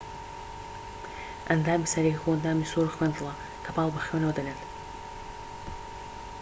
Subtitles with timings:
[1.49, 4.61] ئەندامی سەرەکی کۆئەندامی سووڕی خوێن دڵە کە پاڵ بە خوێنەوە دەنێت